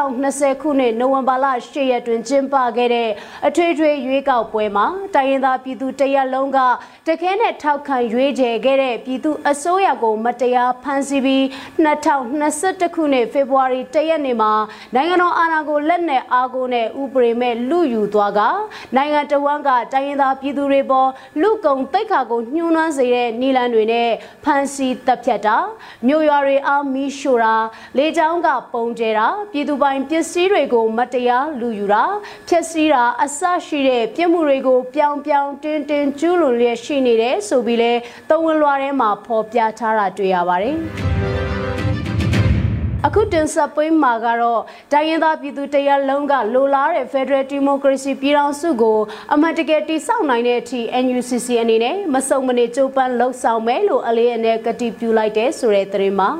[0.00, 3.10] 2020ခုနှစ်နိုဝင်ဘာလ10ရက်တွင်ကျင်းပခဲ့တဲ့
[3.46, 6.58] အထွေထွေရွေးကောက်ပွဲမှာတိုင်းရင်းသားပြည်သူတရက်လုံးက
[7.06, 11.42] တခဲနဲ့ထောက်ခံရွေးချယ်ခဲ့တဲ့ပြည်သူအစိုးရကိုမတရားဖမ်းဆီးပြီး
[11.84, 14.52] 2021ခုနှစ်ဖေဖော်ဝါရီ1ရက်နေ့မှာ
[14.94, 18.40] နိုင်ငံတော်အာဏာကိုလက်နက်အားကိုနဲ့ဥပဒေမဲ့လူယူသွားက
[18.96, 21.08] နိုင်ငံတော်ဝန်ကတိုင်းရင်းသားပြည်သူတွေပေါ်
[21.40, 24.08] လူကုန်တိတ်ခါကိုညှိုးနှွမ်းစေတဲ့နီလန်တွေနဲ့
[24.44, 25.56] ဖမ်းဆီးတပ်ဖြတ်တာ
[26.06, 27.54] မြို့ရွာတွေအားမီးရှို့တာ
[27.98, 32.04] လေကြောင်းကပုံကျဲတာပြည်သူပိုင်ပစ္စည်းတွေကိုမတရားလူယူတာ
[32.48, 37.92] ဖျက်ဆီးတာအဆရှိတဲ့ပြစ်မှုတွေကိုပြောင်းပြောင်းတင်းတင်းကျူးလွန်လျက်ရှိနေတယ်ဆိုပြီးလဲ
[38.28, 41.59] တဝန်လွှာထဲမှာဖော်ပြထားတာတွေ့ရပါတယ်
[43.12, 48.98] အခုတင်ဆက်ပေးမှာကတော့တိုင်းရင်းသားပြည်သူတရက်လုံးကလိုလားတဲ့ Federal Democracy ပြည်ထောင်စုကို
[49.32, 56.30] အမှန်တကယ်တည်ဆောက်နိုင်တဲ့အထိ NUCC အနေနဲ့မစုံမနေကြိုးပမ်းလှုပ်ဆောင်မယ်လို့အလေးအနက်ကတိပြုလိုက်တဲ့ဆိုတဲ့သတင်းမှာ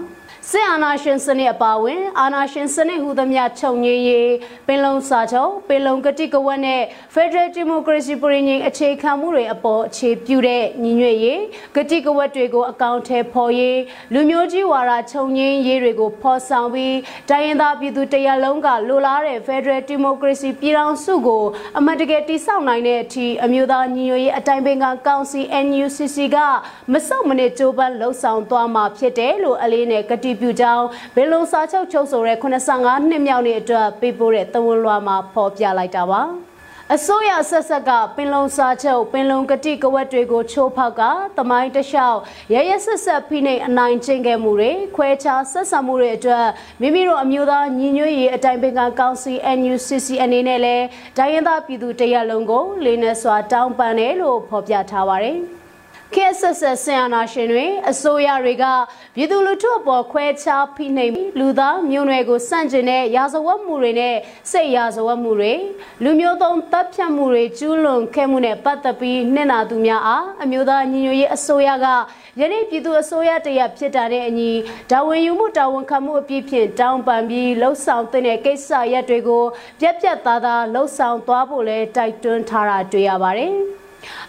[0.52, 4.32] စစ်အာဏာရှင်စနစ်အပါအဝင်အာဏာရှင်စနစ်ဟူသမျှချုပ်ငြိမ်းရေး
[4.66, 6.82] ပင်လုံစာချုပ်ပင်လုံကတိကဝတ်နဲ့
[7.14, 11.40] Federal Democracy ပြည်ငြိမ်အခြေခံမှုတွေအပေါ်အခြေပြုတဲ့ညီညွတ်ရေး
[11.76, 13.80] ကတိကဝတ်တွေကိုအကောင့်ထဲပေါ်ရေး
[14.12, 16.96] လူမျိုးကြီးဝါဒချုပ်ငြိမ်းရေးတွေကိုဖော်ဆောင်ပြီး
[17.30, 21.44] တိုင်းရင်းသားပြည်သူတရက်လုံးကလိုလားတဲ့ Federal Democracy ပြည်ထောင်စုကို
[21.78, 26.36] အမှန်တကယ်တည်ဆောက်နိုင်တဲ့အထိအမျိုးသားညီညွတ်ရေးအတိုင်းပင်ကကောင်စီ NUCC က
[26.92, 36.22] မဆုတ်မနစ်ကြိုးပမ်းလှုပ်ဆောင်သွားမှာဖြစ်တယ်လို့အလေးနဲ့ကတိည်ပြုကြောင်းဘယ်လုံစာချုပ်ချုပ်ဆိုတဲ့85နှစ်မြောက်နေ့အတွက်ပေးပို့တဲ့သဝန်လွှာမှာဖော်ပြလိုက်တာပါ
[36.96, 41.02] အစိုးရဆက်ဆက်ကပင်လုံစာချုပ်ပင်လုံကတိကဝတ်တွေကိုချိုးဖောက်က
[41.38, 42.18] တမိုင်းတလျှောက်
[42.54, 46.46] ရရဆက်ဆက်ဖိနှိပ်အနိုင်ကျင့်ခဲ့မှုတွေခွဲခြားဆက်ဆံမှုတွေအတွက်
[46.80, 50.84] မိမိတို့အမျိုးသားညီညွတ်ရေးအတိုင်းပင်ကကောင်စီ NUCC အနေနဲ့လည်း
[51.18, 55.38] ဒိုင်းရင်သားပြည်သူတရက်လုံးကိုလေးနက်စွာတောင်းပန်တယ်လို့ဖော်ပြထားပါတယ်။
[56.14, 58.64] ခေတ်ဆက်ဆက်ဆင်အာနာရှင်တွေအစိုးရတွေက
[59.14, 64.16] ပြည်သူလူထုအပေါ်ခွဲခြားဖိနှိပ်လူသားမျိုးနွယ်ကိုစန့်ကျင်တဲ့ရာဇဝတ်မှုတွေနဲ့
[64.50, 65.52] စိတ်ရာဇဝတ်မှုတွေ
[66.02, 71.86] လူမျိုးသုံးတပ်ဖြတ်မှုတွေကျူးလွန်ခဲ့မှုနဲ့ပတ်သက်ပြီးနှစ်နာသူများအားအမျိုးသားညီညွတ်ရေးအစိုးရက
[72.40, 74.50] ယနေ့ပြည်သူအစိုးရတရဖြစ်တာတဲ့အညီ
[74.90, 79.44] ဒါဝင်ယူမှုတာဝန်ခံမှုအပြည့်ဖြင့်တောင်းပန်ပြီးလှုပ်ဆောင်တဲ့ကိစ္စရပ်တွေကို
[79.80, 83.54] ပြက်ပြက်သားသားလှုပ်ဆောင်သွားဖို့လဲတိုက်တွန်းထားတာတွေ့ရပါတယ်။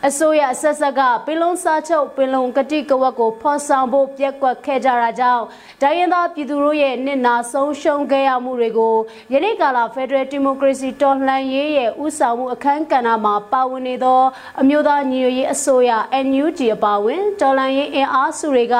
[0.07, 5.43] အစိုးရဆက်ဆက်ကပင်လုံစားချုပ်ပင်လုံကတိကဝတ်ကိုဖော်ဆောင်ဖို့ပြက်ကွက်ခဲ့ကြတာကြောင့်
[5.81, 8.95] တိုင်းရင်းသားပြည်သူတို့ရဲ့နှစ်နာဆုံးရှုံးခဲ့ရမှုတွေကို
[9.33, 14.21] ယနေ့ကာလဖက်ဒရယ်ဒီမိုကရေစီတော်လှန်ရေးရဲ့ဥဆောင်မှုအခမ်းကဏ္ဍမှာပါဝင်နေသော
[14.61, 15.91] အမျိုးသားညီညွတ်ရေးအစိုးရ
[16.25, 18.75] NUG အပါအဝင်တော်လှန်ရေးအင်အားစုတွေက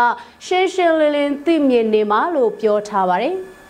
[0.46, 3.38] ရှင်းရှင်းလင်းလင်းသိမြင်နေမှာလို့ပြောထားပါတယ်။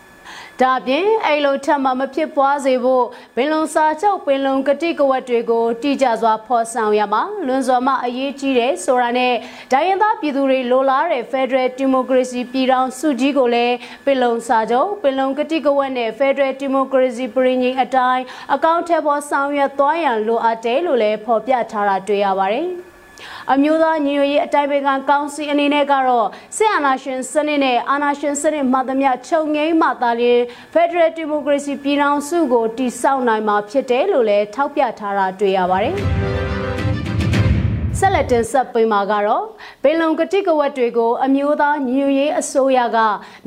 [0.62, 9.34] ဒါပြင်အဲ့လိုထပ်မမဖြစ်ပွားစေဖို့ဘင်လုံစာချုပ်ပင်လုံကတိကဝတ်တွေကိုတိကျစွာဖော်ဆောင်ရမှာလွန်စွာမှအရေးကြီးတယ်ဆိုတာနဲ့
[9.72, 22.70] ဒိုင်းရင်သားပြည်သူတွေလိုလားတဲ့ Federal Democracy ပြည်ထောင်စုကြီးကိုလည်းပင်လုံစာချုပ်ပင်လုံကတိကဝတ်နဲ့ Federal Democracy ပြည်ငြိမ်အတိုင်းအကောင့်ထဲပေါ်ဆောင်ရွက်သွားရန်လိုအပ်တယ်လို့လည်းဖော်ပြထားတာတွေ့ရပါတယ်။
[23.54, 30.42] အမျိုးသားညီညွတ်ရေးအတိုင်းပင်ခံကောင်စီအနေနဲ့ကတော့စစ်အာဏာရှင်စနစ်နဲ့အာဏာရှင်စနစ်မှသမျှချုပ်ငိမ့်မှသာလျှင်
[30.74, 35.96] Federal Democracy ပြည်ထောင်စုကိုတည်ဆောက်နိုင်မှာဖြစ်တယ်လို့လည်းထောက်ပြထားတာတွေ့ရပါတယ်
[38.00, 39.46] ဆက်လက်တင်ဆက်ပေးမှာကတော့
[39.84, 42.98] ဘေလုံကတိကဝတ်တွေကိုအမျိုးသားညီညွတ်ရေးအစိုးရက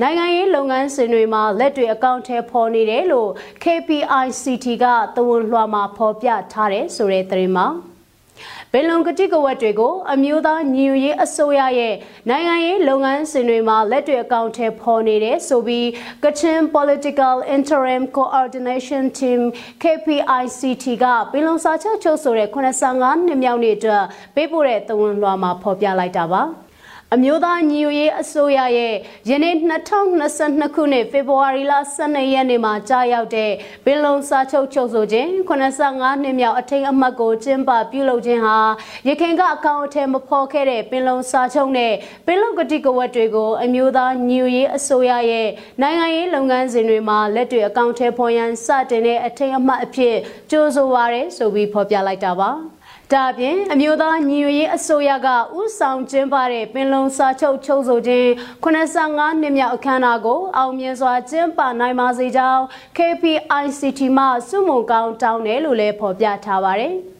[0.01, 3.31] နိုင်ငံရေးလုပ်ငန်းစဉ်တွေမှာလက်တွေအကောင့်ထဲပေါ်နေတယ်လို့
[3.63, 4.85] KPICT က
[5.15, 7.67] သဝန်လွှာမှာဖော်ပြထားတယ်ဆိုတဲ့သတင်းမှာ
[8.77, 11.95] ဘယ်လုံကတိကဝတ်တွေကိုအမျိုးသားညီညွတ်ရေးအစိုးရရဲ့
[12.31, 15.87] နိုင်ငံရေးလုပ်ငန်းစဉ်တွေမှာလက်တွေ့အကောင့်ထဲပေါ်နေတယ်ဆိုပြီး
[16.23, 19.41] Kachin Political Interim Coordination Team
[19.83, 26.43] KPICT ကဘယ်လုံစာချုပ်ချုပ်ဆိုတဲ့85နှစ်မြောက်နေ့အတွက်ပေးပို့တဲ့သဝန်လွှာမှာဖော်ပြလိုက်တာပါ။
[27.13, 28.95] အမျိုးသားညီညွတ်ရေးအစိုးရရဲ့
[29.31, 33.53] ယနေ့2022ခုနှစ်ဖေဖော်ဝါရီလ12ရက်နေ့မှာကြာရောက်တဲ့
[33.85, 38.59] ပင်လုံစာချုပ်ချုပ်ဆိုခြင်း85နှစ်မြောက်အထိမ်းအမှတ်ကိုကျင်းပပြုလုပ်ခြင်းဟာ
[39.09, 41.93] ရခိုင်ကအကောင့်အထည်မဖော်ခဲ့တဲ့ပင်လုံစာချုပ်နဲ့
[42.27, 45.49] ပင်လုံကတိကဝတ်တွေကိုအမျိုးသားညီညွတ်ရေးအစိုးရရဲ့
[45.83, 50.15] နိုင်ငံရေးလုပ်ငန်းစဉ်တွေမှာလက်တွေ့အကောင့်အထည်ဖော်ရန်စတင်တဲ့အထိမ်းအမှတ်အဖြစ်
[50.51, 52.53] ကြိုးဆိုပါရဆိုပြီးဖော်ပြလိုက်တာပါ။
[53.13, 58.29] ဒါပြင်အမျိုးသားညီညွတ်ရေးအစိုးရကဥဆောင်ကျင်းပတဲ့ပင်လုံစာချုပ်ချုပ်ဆိုခြင်း
[58.65, 62.63] 85နှစ်မြောက်အခမ်းအနားကို အောင်မြင်စွာကျင်းပနိုင်ပါစေကြောင်း
[62.97, 66.95] KPICT မှစုမုံကောင်းတောင်းတယ်လို့လည်းဖော်ပြထားပါတယ်။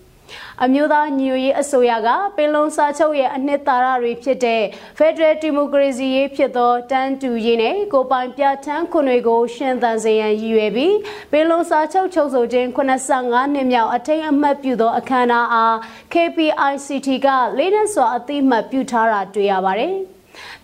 [0.65, 4.63] အမျိုးသားညီညွတ်ရေးအစိုးရကပင်လုံစာချုပ်ရဲ့အနှစ်သာရတွေဖြစ်တဲ့
[4.99, 10.97] Federal Democracy ရေးဖြစ်သောတန်းတူရေးနဲ့ကိုပိုင်ပြဋ္ဌာန်းခွင့်တွေကိုရှင်သန်စေရန်ရည်ရွယ်ပြီး
[11.33, 15.77] ပင်လုံစာချုပ်ချုပ်ဆိုခြင်း85နှစ်မြောက်အထိမ်းအမှတ်ပြုသောအခမ်းအနားအား
[16.13, 19.97] KPICT ကလေးနက်စွာအသိမှတ်ပြုထားတာတွေ့ရပါတယ်။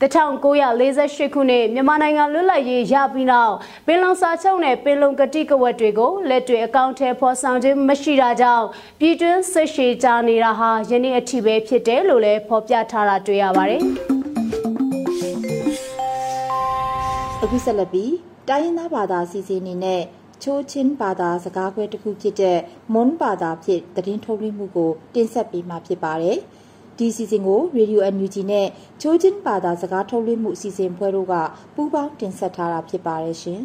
[0.00, 3.54] 1948ခုနှစ်မြန်မာနိုင်ငံလွတ်လပ်ရေးရပြီးနောက်
[3.86, 8.66] ပင်လုံစာချုပ်နဲ့ပင်လုံကတိကဝတ်တွေကိုလက်တွေ့အကောင့်ထဲဖော်ဆောင်ခြင်းမရှိတာကြောင့်
[9.00, 13.82] ပြည်တွင်းစစ်ရှည်ကြနေတာဟာယနေ့အထိပဲဖြစ်တယ်လို့လည်းဖော်ပြထားတာတွေ့ရပါတယ်။
[17.42, 18.12] အခုဆက်လက်ပြီး
[18.48, 20.02] တိုင်းရင်းသားဘာသာစီစဉ်နေနဲ့
[20.42, 22.58] ချိုးချင်းဘာသာစကားခွဲတစ်ခုဖြစ်တဲ့
[22.94, 26.38] မွန်ဘာသာဖြစ်သတင်းထုတ်လွှင့်မှုကိုတင်ဆက်ပေးမှာဖြစ်ပါတယ်။
[27.00, 28.66] ဒီစီစဉ်ကို Radio NUG နဲ့
[29.00, 31.34] ချိုးချင်းဘာသာစကားထုတ်လွှင့်မှုအစီအစဉ်ဖွဲ့တို့က
[31.74, 33.60] ပူးပေါင်းတင်ဆက်ထားတာဖြစ်ပါတယ်ရှင်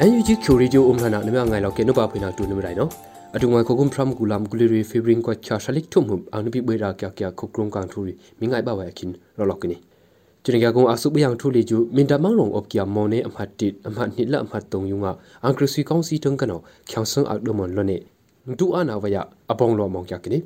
[0.00, 2.90] အန်ယူဂျီကျူရီဂျိုအုံထနာနမငိုင်လောက်ကေနပါဖိနာတူနမရိုင်နော်
[3.36, 9.78] အတူငွေခုကုမ်ဖရမ်ဂူလမ်ဂူလီရီဖေဘရင်ကွာချာရှလိကထုံမှုအနုပိဘွေရာကျကျခုကရုံကန်ထူရီမိငိုင်ဘဝခင်လောလောကနီ
[10.46, 15.06] ကျရင်ကကုံအဆုပယံထူလီကျူမင်တမောင်လုံအော့ကီယမောနေအမတ်တိအမတ်နိလအမတ်တုံယုံက
[15.44, 17.96] အန်ကရစီကောင်စီတုံကနောချောင်ဆန်အောက်ဒမွန်လနေ
[18.58, 19.16] ဒူအနာဝယ
[19.50, 20.38] အပေါင်းလောမောင်ကြကနိ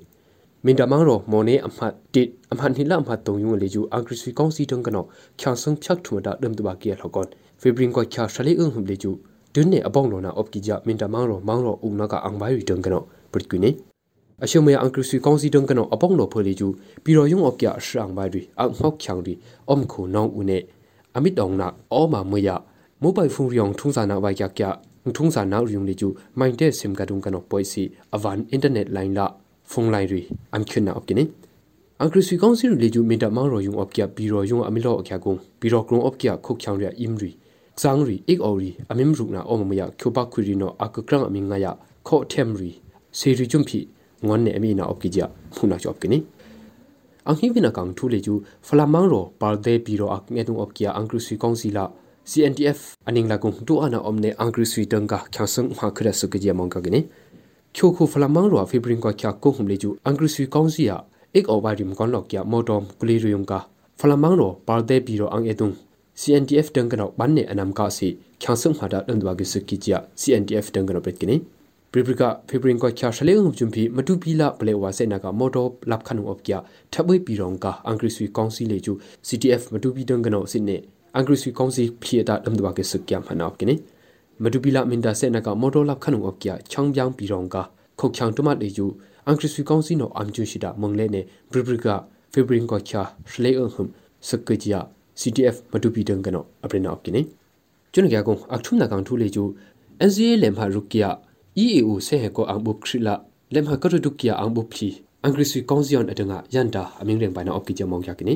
[0.65, 5.05] မင်တမောင်ရောမောနေအမတ်တိအမတ်နိလအမတ်တုံယုံလေကျူအန်ကရစီကောင်စီတုံကနော
[5.41, 7.29] ချောင်ဆန်ဖြတ်ထူမတာဒမ်တဘာကီလောကွန်
[7.61, 9.11] ဖေဘရင်ကိုချာရှလီအုံဟုလေကျူ
[9.55, 13.88] ဒွန်းနေအပေါင်းလောနာအော့ကီကြမင်တမောင်ရောမောင်ရောဦးနာကအန်ဘိုင်ရီတုံကနောပရစ်ကွီနိ
[14.45, 16.69] အရှုံမယအန်ကရစီကောင်စီတုံကနောအပေါင်းလောဖေလီကျူ
[17.05, 19.35] ပြီးတော့ယုံအော့ကီအရှောင်းဘိုင်ရီအမောက်ချောင်ရီ
[19.69, 20.59] အုံခုနောင်ဦးနေ
[21.17, 22.51] အမိတောင်နာအောမာမွေရ
[23.03, 24.63] မိုဘိုင်ဖုန်ရီယောင်ထုံစာနာဝိုင်ကြကြ
[25.07, 27.83] ငထုံစာနာရုံလေကျူမိုင်တဲ့စင်ကတုံကနောပွိုစီ
[28.15, 29.27] အဝန်အင်တာနက်လိုင်းလာ
[29.71, 30.21] ဖုန်းလိုင်းရီ
[30.53, 31.25] အမ်ခွနာအပကိနေ
[32.01, 37.31] အန်ကရစီကောင်စီလေကျူမင်တမောင်ရောယုံအပကဘီရောယုံအမီလောအခါကုံဘီရောကရုံအပကခုတ်ချောင်းရအင်ရီ
[37.81, 41.67] ဇန်ရီအိကအော်ရီအမင်ရုနာအမမယချိုပါခွရီနောအကကရံအမင်ငါယ
[42.09, 42.71] ခေါ်တမ်ရီ
[43.19, 43.81] စေရီဂျုံဖီ
[44.27, 45.21] ငွန်နေအမီနာအပကိကြ
[45.57, 46.19] ဖုနာချောပကိနေ
[47.27, 48.35] အန်ဟိဝိနာကောင်ထူလေကျူ
[48.67, 51.85] ဖလာမန်ရောပါဒေဘီရောအကငဲတုံအပကအန်ကရစီကောင်စီလာ
[52.29, 56.39] CNTF aning la kung tu ana omne angri sui tanga khyasang ma khra su ke
[56.45, 57.01] jamong ka gene
[57.73, 60.97] kyo khu flamang ro fibrin ko kya ko humle ju angri sui kong si ya
[61.39, 63.59] ek over rim kon lok kya modom kuli riyong ka
[63.97, 65.49] flamang ro par de bi ro ang
[71.95, 72.53] etung CNTF tanga no ban ne anam ka si khyasang ma da dan dwa ge
[72.53, 73.89] su ki ja CNTF tanga no pet gene Pribrika Fibrin ko kya shale ngum chumpi
[73.89, 77.59] matu pila ple wa se na ka modo lap khanu op kya thabwe pi rong
[77.59, 80.83] ka angri sui kong si le ju CTF matu pi tanga no sin ne
[81.15, 83.75] အင်္ဂရိစီကောင်စီဖြည့်တာဒမ်ဒဝကေစကျမ်ဟနာကိနေ
[84.43, 87.57] မဒူပီလာမင်ဒါဆေနကမော်တော်လပ်ခနုအကျချောင်းပြောင်းပြီးတော့က
[87.99, 88.87] ခုတ်ချောင်းတမတ်လေယူ
[89.27, 91.21] အင်္ဂရိစီကောင်စီနောအမ်ကျူရှိတာမုံလဲနေ
[91.51, 91.87] ဘရဘရက
[92.33, 93.89] ဖေဘရင်ကချာရှလေအဟမ်
[94.29, 94.75] စကကြ
[95.21, 97.23] CTF မဒူပီတန်ကနောအပရနာကိနေ
[97.93, 99.45] ကျွန်းကြကုံအခုနကောင်ထူလေယူ
[100.09, 101.11] NCA လမ်ဟာရုကီယာ
[101.65, 103.15] EAO ဆေဟကိုအန်ဘုခရီလာ
[103.55, 104.89] လမ်ဟာကရဒုကီယာအန်ဘုဖီ
[105.23, 108.35] အင်္ဂရိစီကောင်စီယန်အတငါယန်တာအမင်းရင်ပိုင်နာအပကီချမောင်ကြကိနေ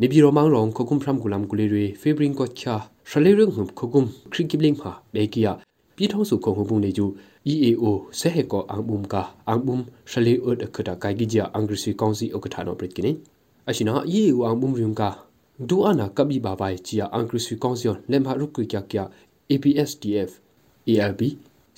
[0.00, 2.74] နေပြည်တော်မောင်ရောင်ခုကုမ်ဖရမ်ကူလမ်ကူလီရီဖေဘရင်ကောချာ
[3.10, 5.52] ရှလေရုံဟုခုကုမ်ခရီကီဘလင်းဟာဘေကီယာ
[5.96, 7.06] ပြည်ထောင်စုခုံဟုပုံနေကျူ
[7.52, 7.84] EAO
[8.18, 9.14] ဆဲဟေကောအန်ဘုံက
[9.48, 9.76] အန်ဘုံ
[10.10, 13.12] ရှလေအတ်ခတာကိုင်ဂီဂျာအင်္ဂရိစီကောင်စီဥက္ကဋ္ဌနောပရစ်ကိနေ
[13.68, 15.02] အရှိနာ EAO အန်ဘုံရုံက
[15.68, 18.98] ဒူအနာကဘီဘာဘိုင်ချီယာအင်္ဂရိစီကောင်စီလမ်ဟာရုကွီကျကျ
[19.52, 20.30] APSDF
[20.92, 21.20] ARB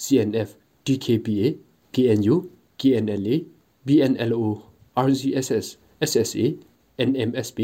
[0.04, 0.48] CNF
[0.87, 1.46] DKPA
[1.94, 2.35] KNU
[2.78, 3.37] KNLA
[3.87, 4.44] BNLO
[4.96, 5.66] RGSS
[6.11, 6.46] SSA
[6.98, 7.59] NMSP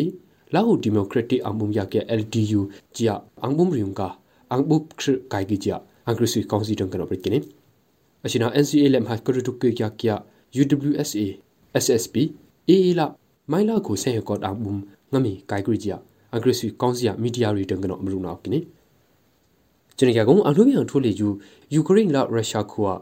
[0.55, 2.61] လာဟုဒီမိုကရက်တစ်အမှုရက LDU
[2.97, 4.03] ဂျာအန်ဘုံရုံက
[4.51, 7.39] အန်ဘုခရကိုင်ဂီဂျာအန်ဂရစီကောင်စီတန်ကနော်ပရိကိနေ
[8.25, 10.05] အရှင်နာ NCA လက်မှတ်ကရတုကေကက
[10.61, 11.27] UWSA
[11.83, 12.17] SSP
[12.71, 13.07] AA လာ
[13.51, 14.75] မိုင်လာကိုဆဲကော့အန်ဘုံ
[15.13, 15.97] ငမီကိုင်ဂရီဂျာ
[16.33, 18.59] အန်ဂရစီကောင်စီယမီဒီယာရီတန်ကနော်မလူနာကိနေ
[20.01, 21.29] ကျွန်တော်ကုံအလူပြန်ထိုးလေယူ
[21.75, 22.93] ယူကရိန်းလာရုရှားခွာ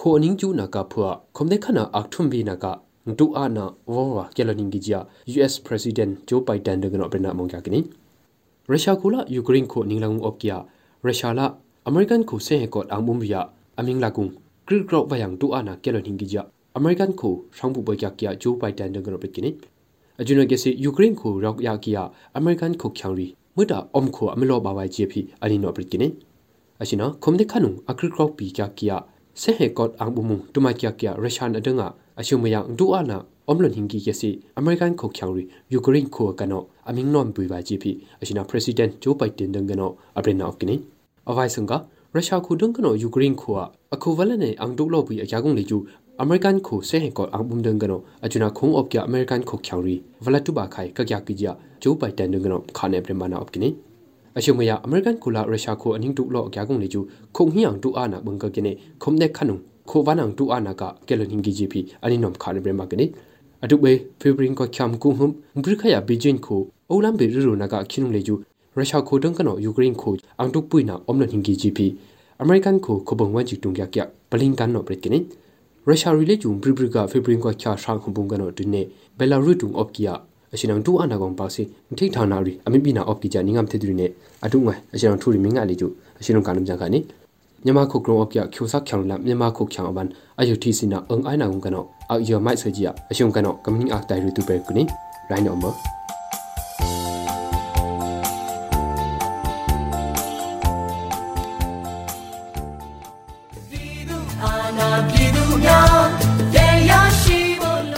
[0.00, 2.64] ခိုအနင်းကျူနာကဖွာခုံတဲ့ခနာအခထွမ်ဘီနာက
[3.18, 5.00] တူအာနာဝဝကဲလနင်းကြီး
[5.34, 7.80] US President Joe Biden ဒကနောပနာမုန်ကကနီ
[8.68, 10.58] ရုရှားကိုလာယူကရိန်းကိုနင်းလုံအော့ကီယာ
[11.04, 11.46] ရုရှားလာ
[11.86, 13.40] အမေရိကန်ကိုဆဲဟေကော့အမုံဘီယာ
[13.78, 14.26] အမင်းလာကုံ
[14.66, 16.44] ဂရစ်ဂရော့ဝယံတူအာနာကဲလနင်းကြီး
[16.76, 19.50] အမေရိကန်ကိုဆောင်ပူပွဲကကီယာဂျိုးဘိုင်ဒန်ဒကနောပကီနီ
[20.20, 22.02] အဂျူနိုကစီယူကရိန်းကိုရောက်ရကီယာ
[22.36, 26.24] အမေရိကန်ကိုချောင်ရီမွတ်တာအုံခိုအမလောဘာဝိုင်ဂျီဖီအလီနောပကီနီအရှင်နာကွန်ဒခနုံအဂရစ်ဂရော့ပီကကီယာဆဲဟေကော့အံဘုံမတူမကကီယာရုရှားန
[31.66, 31.86] ဒငါ
[32.20, 33.18] အရှုမယံဒူအာနာ
[33.50, 40.76] အမလန်ဟင်ကီကစီအမေရိကန်ခုတ်ချောင်ရီယူကရိန်းခိုကနောအမင်းနွန်ပူပါဂျီပီအရှင်နာပရက်စီဒန့်ဂျိုးပိုက်တင်ဒန်ကနောအပရင်နော့ကနီ
[41.28, 41.72] အဝိုင်စံက
[42.14, 43.54] ရုရှားခုဒန်ကနောယူကရိန်းခို
[43.94, 44.54] အခုဝလနဲ့
[54.36, 57.00] အန်တုလောပီအကြာကုန်လေကျူအမေရိကန်ခိုဆဲဟင်ကောအန်ဘုံဒန်ကနောအချနာခုံအော့ကအမေရိကန်ခုတ်ချောင်ရီဝလတုပါခိုင်ကကြကီဂျာဂျိုးပိုက်တန်ဒန်ကနောခါနေပရင်မနာအော့ကနီအရှုံမယအမေရိကန်ကူလာရုရှားခိုအနင်းတုလောအကြာကုန်လေကျူ
[57.36, 58.72] ခုံဟီယံတူအာနာဘုံကကိနေ
[59.02, 59.56] ခုံတဲ့ခနုံ
[59.90, 63.06] ခိုဝနန်တူအာနာကကဲလနင်ဂီဂျီပီအနိနုံခါနေပရင်မကနီ
[63.64, 65.32] အတုပေဖေဘရင်ကချမ်ကုဟုမ်
[65.64, 68.34] ဘရခယာဘီဂျင်ခိုအိုလမ်ဘေရူနာကခိနုလေကျူ
[68.76, 71.86] ရုရှားခိုတန်ကနောယူကရိန်းခိုအန်တုပွိနာအုံနဟင်ဂီဂျီပီ
[72.42, 73.96] အမေရိကန်ခိုခဘုံဝမ်ဂျီတုံကြက
[74.30, 75.18] ပလင်ကန်နောပရကိနေ
[75.86, 78.82] ရုရှားရီလေကျူဘရဘရကဖေဘရင်ကချာရှန်ခုဘုံကနောဒင်းနေ
[79.18, 80.14] ဘယ်လာရူတုံအော့ကီယာ
[80.56, 81.62] အရှင်အောင်တူအနာကောင်ပါစီ
[81.98, 84.06] ထိထာနာရီအမိပိနာအော့ကီဂျာနင်းငမ်တေဒရီနေ
[84.44, 85.86] အတုငွယ်အရှင်အောင်ထူရီမင်းငါလေကျူ
[86.20, 86.98] အရှင်အောင်ကနမ်ဂျန်ခါနေ
[87.64, 90.08] မြန်မာခုကရုံအပြကျူ sắc ချောင်းလာမြန်မာခုချောင်းအပန်
[90.40, 94.82] အယုတီစီနာအင်အိုင်နာငုံကနောအယောမိုက်ဆကြီးအရှုံကနောကမင်းအတိုင်ရတူပဲကုနေ
[95.30, 95.70] ရိုင်းနောမတေ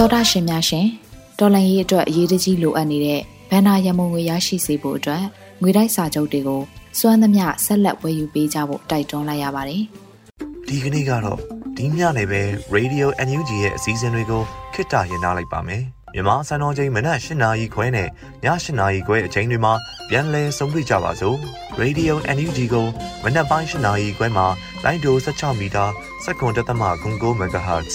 [0.06, 1.07] ာ်တာရှင်များရှင်
[1.38, 3.20] တော်လန်ရေးအတွက်အရေးတကြီးလိုအပ်နေတဲ့
[3.50, 5.24] ဘန္နာရမုံငွေရရှိစေဖို့အတွက်
[5.62, 6.62] ငွေတိုက်စာချုပ်တွေကို
[6.98, 9.82] စွမ်းသမျှဆက်လက်ဝယ်ယူပေးကြဖို့တိုက်တွန်းလိုက်ရပါတယ်။
[10.68, 11.38] ဒီကနေ့ကတော့
[11.76, 12.42] ဒီညနေပဲ
[12.76, 14.42] Radio NUG ရဲ့အစည်းအဝေးတွေကို
[14.74, 15.82] ခਿੱတရရနိုင်ပါမယ်။
[16.14, 18.08] မြန်မာစံတော်ချိန်မနက်၈နာရီခွဲနဲ့ည
[18.44, 19.72] ၈နာရီခွဲအချိန်တွေမှာ
[20.08, 21.36] ပြန်လည်ဆုံးဖြတ်ကြပါစို့။
[21.82, 22.86] Radio NUG ကို
[23.24, 24.46] မနက်ပိုင်း၈နာရီခွဲမှာ
[24.84, 25.84] လိုင်းဒို16မီတာ
[26.24, 27.94] စက္ကန့်တသမ9 MHz